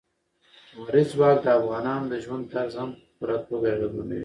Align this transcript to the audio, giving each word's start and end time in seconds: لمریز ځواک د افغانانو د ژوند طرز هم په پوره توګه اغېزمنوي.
لمریز 0.75 1.09
ځواک 1.15 1.37
د 1.45 1.47
افغانانو 1.59 2.05
د 2.11 2.13
ژوند 2.23 2.43
طرز 2.53 2.73
هم 2.81 2.89
په 2.97 3.01
پوره 3.19 3.37
توګه 3.47 3.67
اغېزمنوي. 3.75 4.19